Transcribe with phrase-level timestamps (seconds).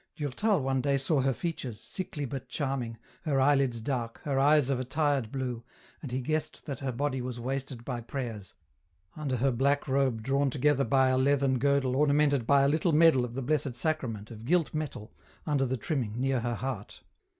[0.15, 4.79] Durtal one day saw her features, sickly but charming, her eyelids dark, her eyes of
[4.79, 5.63] a tired blue,
[6.01, 8.55] and he guessed that her body was wasted by prayers,
[9.15, 13.23] under her black robe drawn together by a leathern girdle ornamented by a little medal
[13.23, 15.13] of the Blessed Sacrament of gilt metal,
[15.45, 17.03] under the trimming, near her heart.